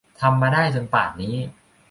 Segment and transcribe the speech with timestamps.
[0.19, 1.35] ทำมาได้จนป่านนี้